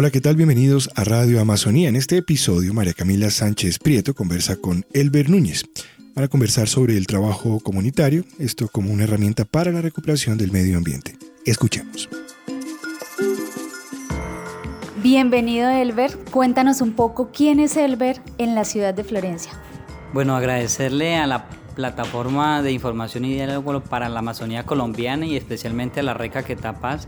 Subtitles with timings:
[0.00, 0.34] Hola, ¿qué tal?
[0.34, 1.90] Bienvenidos a Radio Amazonía.
[1.90, 5.66] En este episodio, María Camila Sánchez Prieto conversa con Elber Núñez
[6.14, 10.78] para conversar sobre el trabajo comunitario, esto como una herramienta para la recuperación del medio
[10.78, 11.18] ambiente.
[11.44, 12.08] Escuchemos.
[15.02, 19.52] Bienvenido Elber, cuéntanos un poco quién es Elber en la ciudad de Florencia.
[20.14, 26.00] Bueno, agradecerle a la plataforma de información y diálogo para la Amazonía colombiana y especialmente
[26.00, 27.06] a la RECA Quetapaz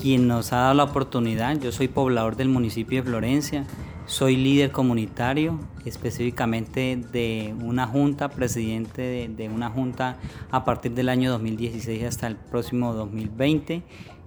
[0.00, 1.58] quien nos ha dado la oportunidad.
[1.58, 3.64] Yo soy poblador del municipio de Florencia,
[4.06, 10.18] soy líder comunitario, específicamente de una junta, presidente de, una junta
[10.50, 13.82] a partir del año 2016 hasta el próximo 2020.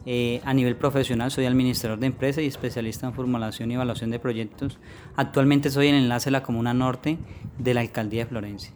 [0.09, 4.19] Eh, a nivel profesional soy administrador de empresas y especialista en formulación y evaluación de
[4.19, 4.79] proyectos.
[5.15, 7.17] Actualmente soy el enlace de la Comuna Norte
[7.57, 8.71] de la Alcaldía de Florencia.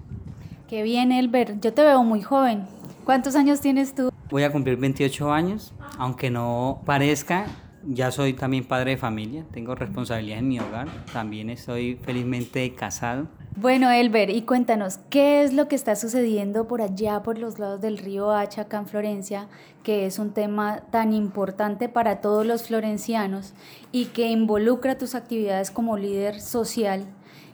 [0.68, 1.60] Qué bien, Elber.
[1.62, 2.66] Yo te veo muy joven.
[3.05, 4.12] ¿Cuántos años tienes tú?
[4.30, 7.48] Voy a cumplir 28 años, aunque no parezca,
[7.84, 13.27] ya soy también padre de familia, tengo responsabilidad en mi hogar, también estoy felizmente casado.
[13.55, 17.82] Bueno, Elber, y cuéntanos, ¿qué es lo que está sucediendo por allá, por los lados
[17.82, 19.48] del río Hacha, acá en Florencia,
[19.84, 23.54] que es un tema tan importante para todos los florencianos
[23.91, 27.05] y que involucra tus actividades como líder social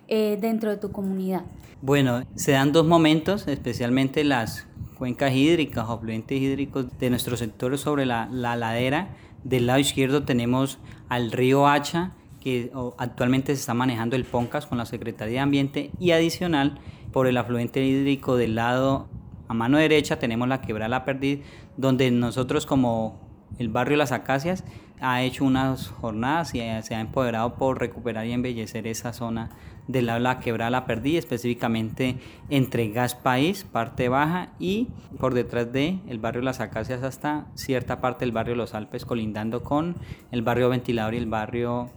[0.07, 1.43] eh, dentro de tu comunidad?
[1.81, 4.66] Bueno, se dan dos momentos, especialmente las
[4.97, 9.09] cuencas hídricas o fluentes hídricos de nuestro sector sobre la, ladera.
[9.43, 14.77] Del lado izquierdo tenemos al río Hacha, que actualmente se está manejando el PONCAS con
[14.77, 16.79] la Secretaría de Ambiente y adicional
[17.11, 19.07] por el afluente hídrico del lado
[19.47, 21.39] a mano derecha tenemos la quebrada La Perdiz,
[21.77, 23.19] donde nosotros como
[23.57, 24.63] el barrio Las Acacias
[24.99, 29.49] ha hecho unas jornadas y se ha empoderado por recuperar y embellecer esa zona
[29.87, 32.17] de la, la quebrada La Perdí, específicamente
[32.49, 34.87] entre Gas País, parte baja, y
[35.19, 39.63] por detrás de el barrio Las Acacias hasta cierta parte del barrio Los Alpes, colindando
[39.63, 39.95] con
[40.31, 41.89] el barrio Ventilador y el barrio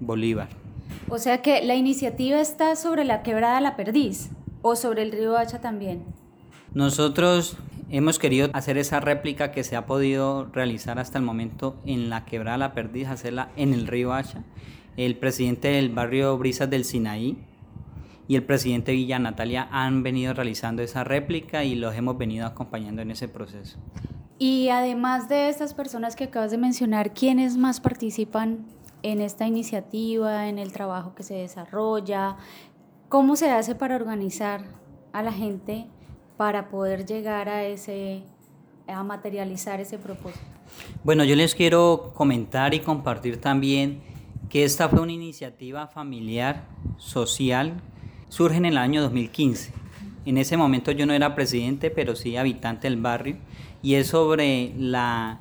[0.00, 0.48] Bolívar.
[1.08, 4.30] O sea que la iniciativa está sobre la quebrada La Perdiz
[4.62, 6.04] o sobre el río Hacha también.
[6.74, 7.56] Nosotros
[7.92, 12.24] hemos querido hacer esa réplica que se ha podido realizar hasta el momento en la
[12.24, 14.42] quebrada La Perdiz, hacerla en el río Hacha
[14.96, 17.38] el presidente del barrio Brisas del Sinaí
[18.28, 23.02] y el presidente Villa Natalia han venido realizando esa réplica y los hemos venido acompañando
[23.02, 23.78] en ese proceso.
[24.38, 28.66] Y además de estas personas que acabas de mencionar, ¿quiénes más participan
[29.02, 32.36] en esta iniciativa, en el trabajo que se desarrolla?
[33.08, 34.64] ¿Cómo se hace para organizar
[35.12, 35.86] a la gente
[36.36, 38.22] para poder llegar a ese
[38.86, 40.44] a materializar ese propósito?
[41.04, 44.00] Bueno, yo les quiero comentar y compartir también
[44.48, 46.66] que esta fue una iniciativa familiar,
[46.98, 47.80] social,
[48.28, 49.72] surge en el año 2015.
[50.24, 53.38] En ese momento yo no era presidente, pero sí habitante del barrio,
[53.82, 55.40] y es sobre la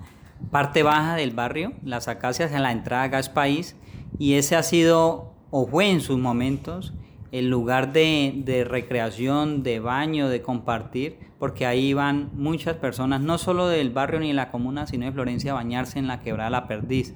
[0.50, 3.76] parte baja del barrio, las acacias en la entrada a Gas País,
[4.18, 6.94] y ese ha sido, o fue en sus momentos,
[7.32, 13.38] el lugar de, de, recreación, de baño, de compartir, porque ahí van muchas personas, no
[13.38, 16.50] solo del barrio ni de la comuna, sino de Florencia, a bañarse en la quebrada
[16.50, 17.16] La Perdiz.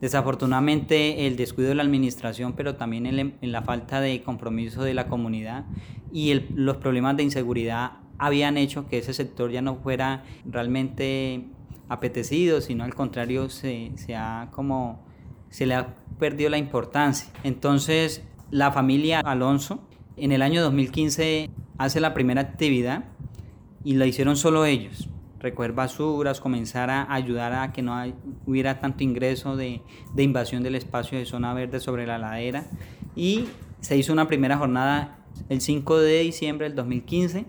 [0.00, 5.08] Desafortunadamente el descuido de la administración, pero también en, la falta de compromiso de la
[5.08, 5.64] comunidad
[6.12, 11.48] y los problemas de inseguridad habían hecho que ese sector ya no fuera realmente
[11.88, 15.04] apetecido, sino al contrario se, se, ha como
[15.50, 17.32] se le ha perdido la importancia.
[17.42, 19.80] Entonces la familia Alonso
[20.16, 23.04] en el año 2015 hace la primera actividad
[23.84, 25.08] y la hicieron solo ellos
[25.40, 27.96] recoger basuras, comenzar a ayudar a que no
[28.46, 29.82] hubiera tanto ingreso de,
[30.14, 32.66] de, invasión del espacio de zona verde sobre la ladera.
[33.14, 33.44] Y
[33.80, 37.46] se hizo una primera jornada el 5 de diciembre del 2015.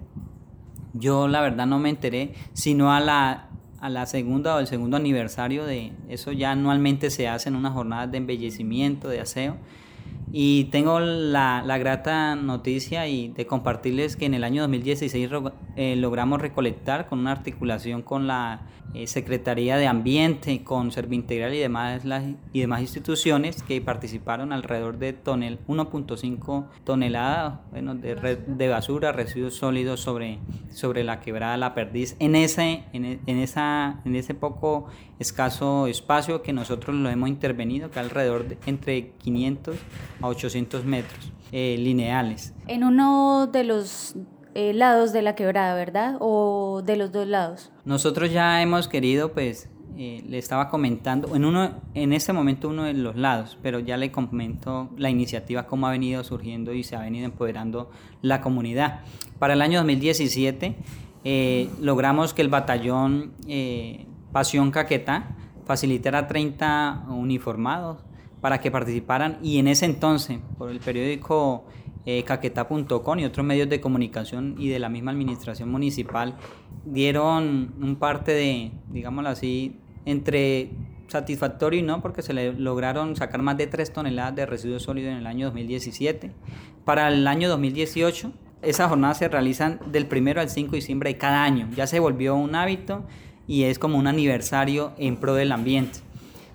[0.93, 3.49] Yo la verdad no me enteré, sino a la,
[3.79, 8.11] a la segunda o el segundo aniversario de eso ya anualmente se hacen unas jornadas
[8.11, 9.57] de embellecimiento, de aseo.
[10.31, 15.29] Y tengo la, la, grata noticia y de compartirles que en el año 2016
[15.75, 18.61] eh, logramos recolectar con una articulación con la
[18.95, 22.01] eh, Secretaría de Ambiente, con Integral y demás,
[22.53, 29.53] y demás instituciones que participaron alrededor de tonel 1.5 toneladas bueno, de, de, basura, residuos
[29.53, 30.39] sólidos sobre,
[30.71, 32.15] sobre la quebrada La Perdiz.
[32.17, 34.87] En ese, en, en, esa, en ese poco
[35.19, 39.75] escaso espacio que nosotros lo hemos intervenido, que alrededor de entre 500
[40.21, 42.53] a 800 metros eh, lineales.
[42.67, 44.15] En uno de los
[44.55, 46.17] eh, lados de la quebrada, ¿verdad?
[46.19, 47.71] ¿O de los dos lados?
[47.85, 52.83] Nosotros ya hemos querido, pues, eh, le estaba comentando, en, uno, en este momento uno
[52.83, 56.95] de los lados, pero ya le comento la iniciativa, cómo ha venido surgiendo y se
[56.95, 57.89] ha venido empoderando
[58.21, 59.01] la comunidad.
[59.39, 60.75] Para el año 2017
[61.81, 63.33] logramos que el batallón
[64.31, 65.35] Pasión Caqueta
[65.65, 67.97] facilitara 30 uniformados
[68.41, 71.65] para que participaran y en ese entonces, por el periódico
[72.05, 76.35] eh, caqueta.com y otros medios de comunicación y de la misma administración municipal,
[76.85, 79.75] dieron un parte de, digámoslo así,
[80.05, 80.71] entre
[81.07, 85.11] satisfactorio y no, porque se le lograron sacar más de 3 toneladas de residuos sólidos
[85.11, 86.31] en el año 2017.
[86.85, 88.31] Para el año 2018,
[88.61, 91.69] esas jornadas se realizan del 1 al 5 de diciembre de cada año.
[91.75, 93.03] Ya se volvió un hábito
[93.47, 95.99] y es como un aniversario en pro del ambiente.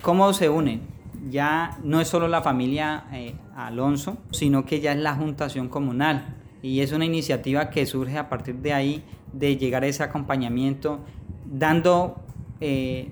[0.03, 0.83] ¿Cómo se unen?
[1.29, 6.37] Ya no es solo la familia eh, Alonso, sino que ya es la juntación comunal.
[6.63, 11.01] Y es una iniciativa que surge a partir de ahí, de llegar a ese acompañamiento,
[11.45, 12.25] dando
[12.61, 13.11] eh,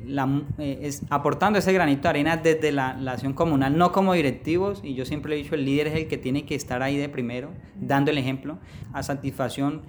[0.59, 4.81] eh, es, aportando ese granito de arena desde la, la, acción comunal, no como directivos,
[4.85, 7.09] y yo siempre he dicho, el líder es el que tiene que estar ahí de
[7.09, 8.59] primero, dando el ejemplo.
[8.93, 9.83] A satisfacción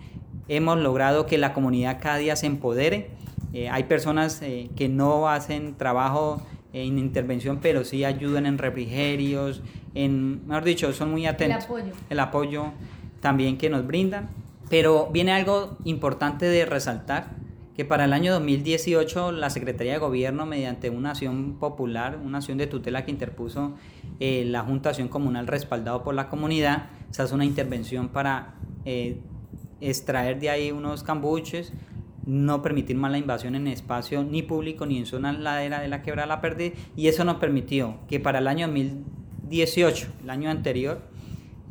[0.47, 3.11] hemos logrado que la comunidad cada día se empodere.
[3.53, 4.41] Eh, hay personas
[4.75, 6.41] que no hacen trabajo
[6.73, 9.61] en intervención, pero sí ayudan en refrigerios,
[9.93, 11.65] en, mejor dicho, son muy atentos.
[11.65, 11.93] El apoyo.
[12.09, 12.65] El apoyo
[13.21, 14.29] también que nos brindan.
[14.69, 17.27] Pero viene algo importante de resaltar,
[17.75, 22.57] que para el año 2018 la Secretaría de Gobierno, mediante una acción popular, una acción
[22.57, 23.73] de tutela que interpuso
[24.19, 28.55] eh, la Junta Acción Comunal respaldado por la comunidad, se hace una intervención para
[28.85, 29.19] eh,
[29.81, 31.73] extraer de ahí unos cambuches,
[32.25, 36.01] no permitir más la invasión en espacio ni público ni en zona ladera de la
[36.01, 41.01] quebrada La Perdiz, y eso nos permitió que para el año 2018, el año anterior,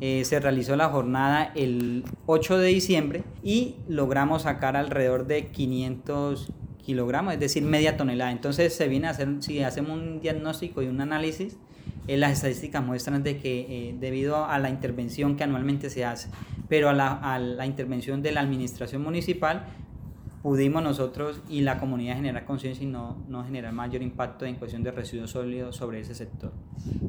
[0.01, 6.51] eh, se realizó la jornada el 8 de diciembre y logramos sacar alrededor de 500
[6.83, 8.31] kilogramos, es decir, media tonelada.
[8.31, 11.57] Entonces se viene a hacer, si hacemos un diagnóstico y un análisis,
[12.07, 16.27] eh, las estadísticas muestran de que eh, debido a la intervención que anualmente se hace,
[16.67, 19.67] pero a la, a la intervención de la administración municipal,
[20.43, 24.83] pudimos nosotros y la comunidad generar conciencia y no, no generar mayor impacto en cuestión
[24.83, 26.51] de residuos sólidos sobre ese sector.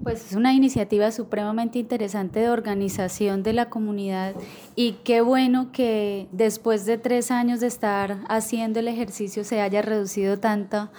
[0.05, 4.37] Pues es una iniciativa supremamente interesante de organización de la comunidad
[4.77, 9.83] y qué bueno que después de tres años de estar haciendo el ejercicio se haya
[9.83, 10.91] reducido tanto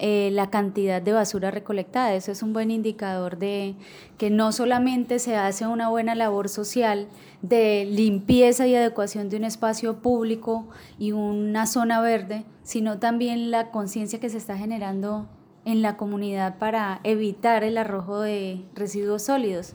[0.00, 2.14] eh, la cantidad de basura recolectada.
[2.14, 3.74] Eso es un buen indicador de
[4.16, 7.08] que no solamente se hace una buena labor social
[7.42, 10.68] de limpieza y adecuación de un espacio público
[10.98, 15.28] y una zona verde, sino también la conciencia que se está generando
[15.64, 19.74] en la comunidad para evitar el arrojo de residuos sólidos.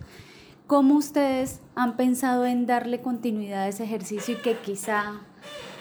[0.68, 5.22] ¿Cómo ustedes han pensado en darle continuidad a ese ejercicio y que quizá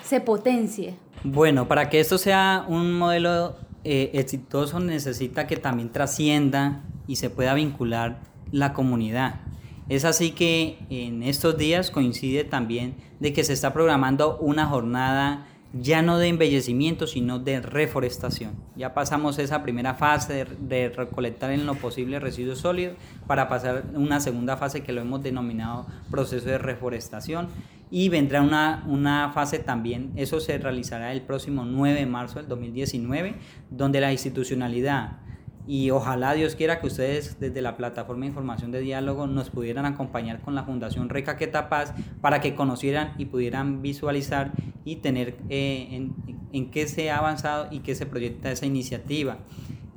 [0.02, 0.96] se potencie?
[1.24, 7.30] Bueno, para que esto sea un modelo eh, exitoso necesita que también trascienda y se
[7.30, 8.20] pueda vincular
[8.50, 9.40] la comunidad.
[9.88, 15.46] Es así que en estos días coincide también de que se está programando una jornada
[15.72, 18.52] ya no de embellecimiento, sino de reforestación.
[18.76, 22.96] Ya pasamos esa primera fase de, recolectar en lo posible residuos sólidos
[23.26, 27.48] para pasar una segunda fase que lo hemos denominado proceso de reforestación
[27.92, 32.48] y vendrá una, una fase también, eso se realizará el próximo 9 de marzo del
[32.48, 33.34] 2019,
[33.70, 35.18] donde la institucionalidad
[35.66, 39.84] y ojalá Dios quiera que ustedes desde la plataforma de información de diálogo nos pudieran
[39.84, 44.52] acompañar con la Fundación Recaqueta Paz para que conocieran y pudieran visualizar
[44.84, 46.14] y tener eh, en,
[46.52, 49.38] en, qué se ha avanzado y qué se proyecta esa iniciativa.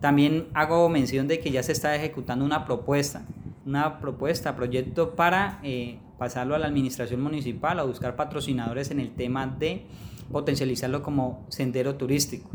[0.02, 3.25] También hago mención de que ya se está ejecutando una propuesta,
[3.66, 9.12] una propuesta, proyecto para eh, pasarlo a la administración municipal, a buscar patrocinadores en el
[9.16, 9.86] tema de
[10.32, 12.50] potencializarlo como sendero turístico.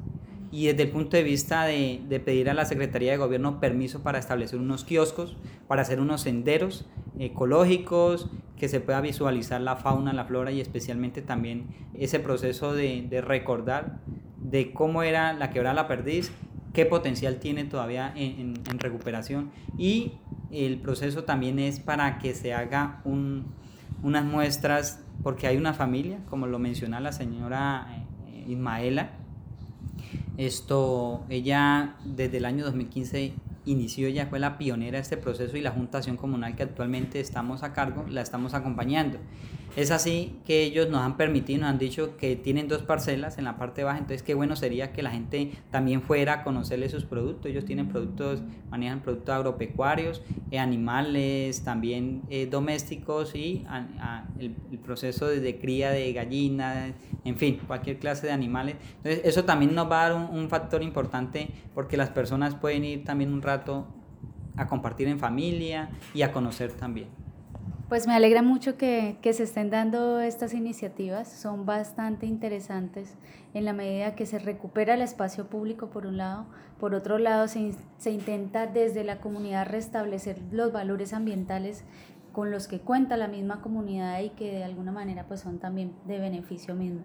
[0.52, 4.02] Y desde el punto de vista de, de, pedir a la Secretaría de Gobierno permiso
[4.02, 5.36] para establecer unos kioscos,
[5.68, 6.86] para hacer unos senderos
[7.18, 13.06] ecológicos, que se pueda visualizar la fauna, la flora y especialmente también ese proceso de,
[13.08, 14.00] de recordar
[14.38, 16.32] de cómo era la quebrada La Perdiz,
[16.72, 20.12] qué potencial tiene todavía en, recuperación y
[20.50, 23.46] el proceso también es para que se haga un,
[24.02, 27.86] unas muestras, porque hay una familia, como lo menciona la señora
[28.28, 29.12] eh, Ismaela,
[30.36, 33.34] esto, ella desde el año 2015
[33.66, 37.62] inició, ella fue la pionera de este proceso y la Juntación Comunal que actualmente estamos
[37.62, 39.18] a cargo la estamos acompañando.
[39.76, 43.44] Es así que ellos nos han permitido, nos han dicho que tienen dos parcelas en
[43.44, 47.04] la parte baja, entonces qué bueno sería que la gente también fuera a conocerle sus
[47.04, 47.46] productos.
[47.46, 53.64] Ellos tienen productos, manejan productos agropecuarios, eh, animales, también eh, domésticos y
[54.38, 56.92] el, proceso de, cría de gallinas,
[57.24, 58.76] en fin, cualquier clase de animales.
[58.96, 62.84] Entonces eso también nos va a dar un, un factor importante porque las personas pueden
[62.84, 63.86] ir también un rato
[64.56, 67.08] a compartir en familia y a conocer también.
[67.90, 73.16] Pues me alegra mucho que, se estén dando estas iniciativas, son bastante interesantes
[73.52, 76.46] en la medida que se recupera el espacio público por un lado,
[76.78, 81.82] por otro lado se, se intenta desde la comunidad restablecer los valores ambientales
[82.32, 85.92] con los que cuenta la misma comunidad y que de alguna manera pues son también
[86.06, 87.02] de beneficio mismo.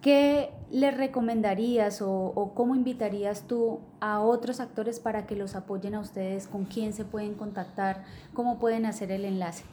[0.00, 5.94] ¿Qué le recomendarías o, o, cómo invitarías tú a otros actores para que los apoyen
[5.94, 6.48] a ustedes?
[6.48, 8.04] ¿Con quién se pueden contactar?
[8.34, 9.64] ¿Cómo pueden hacer el enlace?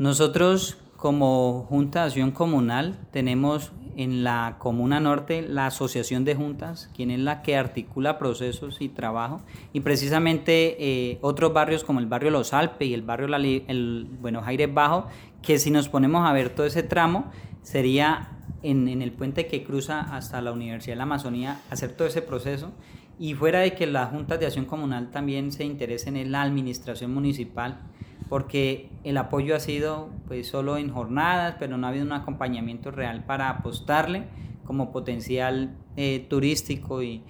[0.00, 6.88] Nosotros como Junta de Acción Comunal tenemos en la Comuna Norte la Asociación de Juntas,
[6.96, 9.42] quien es la que articula procesos y trabajo,
[9.74, 14.46] y precisamente eh, otros barrios como el barrio Los Alpes y el barrio el Buenos
[14.46, 15.06] Aires Bajo,
[15.42, 17.30] que si nos ponemos a ver todo ese tramo,
[17.60, 22.08] sería en, en el puente que cruza hasta la Universidad de la Amazonía, hacer todo
[22.08, 22.72] ese proceso.
[23.18, 27.12] Y fuera de que las juntas de acción comunal también se interesen en la administración
[27.12, 27.82] municipal,
[28.30, 32.92] porque el apoyo ha sido pues solo en jornadas, pero no ha habido un acompañamiento
[32.92, 34.22] real para apostarle
[34.64, 37.24] como potencial eh, turístico y,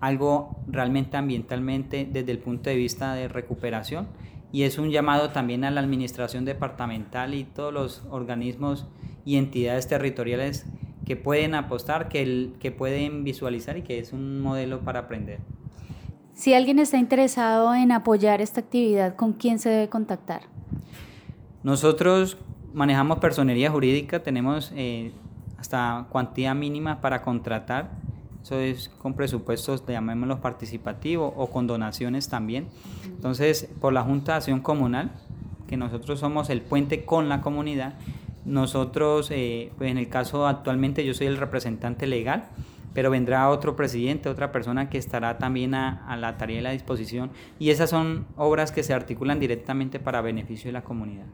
[0.00, 4.06] algo realmente ambientalmente desde el punto de vista de recuperación.
[4.52, 8.86] Y es un llamado también a la administración departamental y todos los organismos
[9.24, 10.66] y entidades territoriales
[11.04, 15.40] que pueden apostar, que, que pueden visualizar y que es un modelo para aprender.
[16.38, 20.42] Si alguien está interesado en apoyar esta actividad, ¿con quién se debe contactar?
[21.64, 22.36] Nosotros
[22.72, 25.10] manejamos personería jurídica, tenemos eh,
[25.58, 27.90] hasta cuantía mínima para contratar,
[28.40, 32.68] eso es con presupuestos, llamémoslos participativos o con donaciones también.
[33.06, 35.10] Entonces, por la Junta de Acción Comunal,
[35.66, 37.94] que nosotros somos el puente con la comunidad,
[38.44, 42.44] nosotros, eh, pues en el caso actualmente yo soy el representante legal,
[42.98, 47.30] pero vendrá otro presidente, otra persona que estará también a, la tarea y la disposición.
[47.60, 51.26] Y esas son obras que se articulan directamente para beneficio de la comunidad.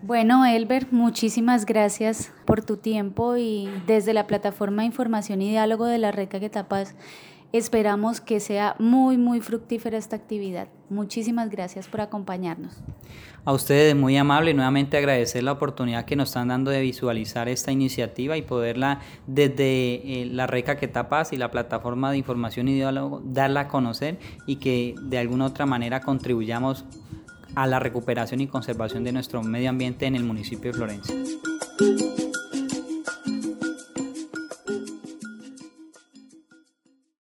[0.00, 5.84] Bueno, Elber, muchísimas gracias por tu tiempo y desde la plataforma de información y diálogo
[5.84, 6.94] de la Red Caquetapaz
[7.52, 10.68] esperamos que sea muy, muy fructífera esta actividad.
[10.88, 12.74] Muchísimas gracias por acompañarnos.
[13.44, 17.70] A ustedes muy amable nuevamente agradecer la oportunidad que nos están dando de visualizar esta
[17.70, 22.74] iniciativa y poderla desde eh, la Reca que tapas y la plataforma de información y
[22.74, 26.84] diálogo darla a conocer y que de alguna otra manera contribuyamos
[27.54, 31.14] a la recuperación y conservación de nuestro medio ambiente en el municipio de Florencia.